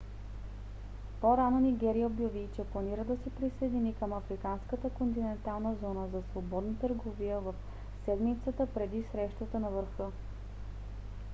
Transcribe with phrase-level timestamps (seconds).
[1.21, 7.39] по-рано нигерия обяви че планира да се присъедини към африканската континентална зона за свободна търговия
[7.39, 7.53] в
[8.05, 10.11] седмицата преди срещата на върха